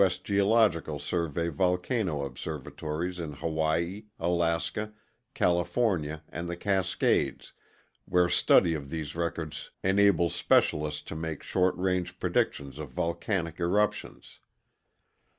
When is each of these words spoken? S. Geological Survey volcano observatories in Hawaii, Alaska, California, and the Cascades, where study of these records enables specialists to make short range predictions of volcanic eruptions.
S. 0.03 0.17
Geological 0.17 0.97
Survey 0.97 1.49
volcano 1.49 2.25
observatories 2.25 3.19
in 3.19 3.33
Hawaii, 3.33 4.05
Alaska, 4.17 4.93
California, 5.35 6.23
and 6.29 6.49
the 6.49 6.57
Cascades, 6.57 7.53
where 8.05 8.27
study 8.27 8.73
of 8.73 8.89
these 8.89 9.15
records 9.15 9.69
enables 9.83 10.33
specialists 10.33 11.03
to 11.03 11.15
make 11.15 11.43
short 11.43 11.75
range 11.77 12.19
predictions 12.19 12.79
of 12.79 12.89
volcanic 12.89 13.59
eruptions. 13.59 14.39